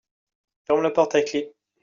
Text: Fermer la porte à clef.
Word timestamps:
Fermer 0.65 0.81
la 0.81 0.89
porte 0.89 1.13
à 1.13 1.21
clef. 1.21 1.51